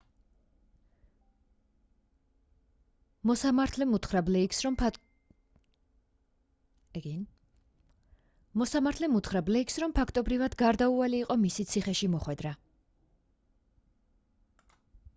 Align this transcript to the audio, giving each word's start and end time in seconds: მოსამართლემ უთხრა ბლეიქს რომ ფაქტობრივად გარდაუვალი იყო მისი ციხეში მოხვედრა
მოსამართლემ 3.31 3.93
უთხრა 9.17 9.43
ბლეიქს 9.49 9.77
რომ 9.83 9.93
ფაქტობრივად 9.99 10.57
გარდაუვალი 10.63 11.21
იყო 11.27 11.37
მისი 11.43 11.67
ციხეში 11.75 12.11
მოხვედრა 12.15 12.55